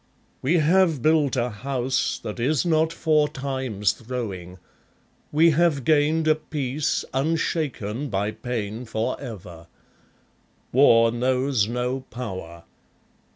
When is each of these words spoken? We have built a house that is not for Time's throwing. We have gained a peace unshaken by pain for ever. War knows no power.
We 0.41 0.57
have 0.57 1.03
built 1.03 1.35
a 1.35 1.51
house 1.51 2.17
that 2.23 2.39
is 2.39 2.65
not 2.65 2.91
for 2.91 3.29
Time's 3.29 3.91
throwing. 3.91 4.57
We 5.31 5.51
have 5.51 5.83
gained 5.85 6.27
a 6.27 6.33
peace 6.33 7.05
unshaken 7.13 8.09
by 8.09 8.31
pain 8.31 8.85
for 8.85 9.21
ever. 9.21 9.67
War 10.71 11.11
knows 11.11 11.67
no 11.67 11.99
power. 11.99 12.63